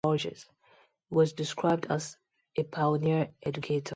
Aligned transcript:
He 0.03 0.33
was 1.11 1.33
described 1.33 1.85
as 1.91 2.17
"a 2.57 2.63
pioneer 2.63 3.29
educator". 3.43 3.89